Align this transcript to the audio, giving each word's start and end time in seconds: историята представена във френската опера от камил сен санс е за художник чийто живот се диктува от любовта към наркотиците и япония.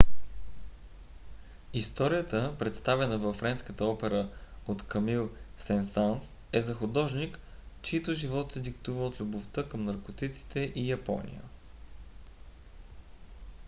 историята 1.73 2.55
представена 2.59 3.17
във 3.17 3.35
френската 3.35 3.85
опера 3.85 4.29
от 4.67 4.87
камил 4.87 5.31
сен 5.57 5.85
санс 5.85 6.35
е 6.53 6.61
за 6.61 6.73
художник 6.73 7.39
чийто 7.81 8.13
живот 8.13 8.51
се 8.51 8.61
диктува 8.61 9.05
от 9.05 9.19
любовта 9.19 9.69
към 9.69 9.85
наркотиците 9.85 10.71
и 10.75 10.91
япония. 10.91 11.41